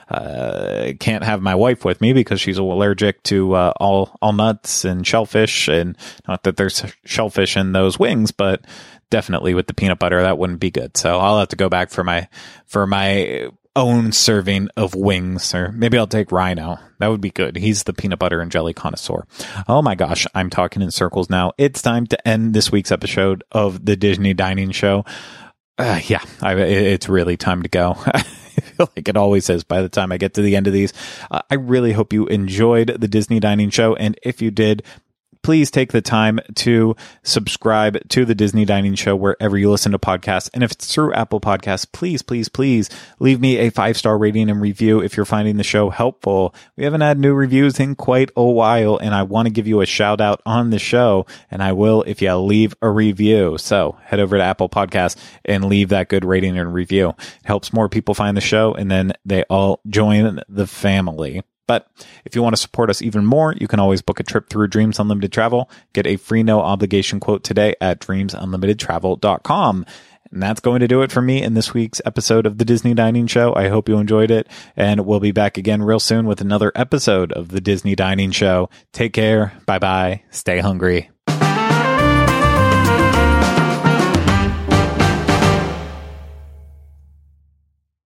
[0.10, 4.86] Uh, can't have my wife with me because she's allergic to uh, all all nuts
[4.86, 5.98] and shellfish, and
[6.28, 8.64] not that there's shellfish in those wings, but
[9.10, 10.96] definitely with the peanut butter that wouldn't be good.
[10.98, 12.28] So I'll have to go back for my
[12.66, 16.80] for my own serving of wings, or maybe I'll take Rhino.
[17.00, 17.56] That would be good.
[17.56, 19.28] He's the peanut butter and jelly connoisseur.
[19.68, 21.52] Oh my gosh, I'm talking in circles now.
[21.58, 25.06] It's time to end this week's episode of the Disney Dining Show.
[25.78, 27.96] Uh, yeah, I, it's really time to go.
[28.78, 30.94] Feel like it always is by the time I get to the end of these.
[31.32, 33.96] Uh, I really hope you enjoyed the Disney Dining Show.
[33.96, 34.84] And if you did,
[35.48, 36.94] please take the time to
[37.24, 40.50] subscribe to the Disney Dining Show wherever you listen to podcasts.
[40.54, 42.90] And if it's through Apple Podcasts, please, please, please
[43.20, 46.54] leave me a five star rating and review if you're finding the show helpful.
[46.76, 49.80] We haven't had new reviews in quite a while, and I want to give you
[49.80, 53.58] a shout out on the show, and I will if you leave a review.
[53.58, 57.12] So head over to Apple Podcasts and leave that good rating and review.
[57.12, 61.42] It helps more people find the show, and then they all join the family.
[61.68, 61.88] But
[62.26, 64.68] if you want to support us even more, you can always book a trip through
[64.68, 65.70] Dreams Unlimited Travel.
[65.94, 69.86] Get a free no obligation quote today at dreamsunlimitedtravel.com.
[70.32, 72.94] And that's going to do it for me in this week's episode of the Disney
[72.94, 73.54] Dining Show.
[73.56, 77.32] I hope you enjoyed it, and we'll be back again real soon with another episode
[77.32, 78.70] of the Disney Dining Show.
[78.92, 79.54] Take care.
[79.66, 80.24] Bye bye.
[80.30, 81.10] Stay hungry.